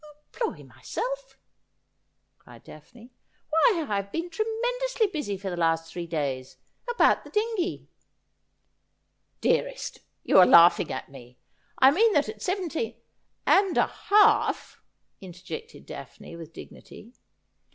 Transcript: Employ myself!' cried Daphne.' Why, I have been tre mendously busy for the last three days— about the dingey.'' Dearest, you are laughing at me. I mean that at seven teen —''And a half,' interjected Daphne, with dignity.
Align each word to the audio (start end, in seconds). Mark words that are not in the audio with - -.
Employ 0.33 0.63
myself!' 0.63 1.37
cried 2.39 2.63
Daphne.' 2.63 3.11
Why, 3.51 3.85
I 3.87 3.95
have 3.97 4.11
been 4.11 4.31
tre 4.31 4.43
mendously 4.61 5.05
busy 5.13 5.37
for 5.37 5.51
the 5.51 5.55
last 5.55 5.93
three 5.93 6.07
days— 6.07 6.57
about 6.91 7.23
the 7.23 7.29
dingey.'' 7.29 7.87
Dearest, 9.41 9.99
you 10.23 10.39
are 10.39 10.45
laughing 10.47 10.91
at 10.91 11.09
me. 11.11 11.37
I 11.77 11.91
mean 11.91 12.13
that 12.13 12.29
at 12.29 12.41
seven 12.41 12.67
teen 12.67 12.95
—''And 13.45 13.77
a 13.77 13.85
half,' 13.85 14.81
interjected 15.21 15.85
Daphne, 15.85 16.35
with 16.35 16.51
dignity. 16.51 17.13